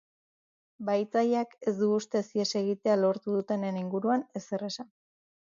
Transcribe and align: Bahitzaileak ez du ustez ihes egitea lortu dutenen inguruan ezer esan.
Bahitzaileak 0.85 1.53
ez 1.71 1.73
du 1.81 1.89
ustez 1.97 2.23
ihes 2.39 2.47
egitea 2.63 2.97
lortu 3.03 3.37
dutenen 3.37 3.79
inguruan 3.83 4.27
ezer 4.43 4.67
esan. 4.73 4.91